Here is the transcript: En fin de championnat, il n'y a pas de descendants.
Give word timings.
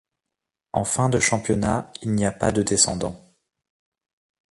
En 0.73 0.83
fin 0.83 1.09
de 1.09 1.19
championnat, 1.19 1.91
il 2.01 2.13
n'y 2.15 2.25
a 2.25 2.31
pas 2.31 2.51
de 2.51 2.63
descendants. 2.63 3.21